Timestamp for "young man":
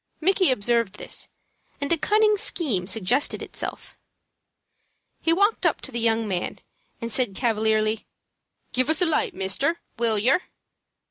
5.99-6.57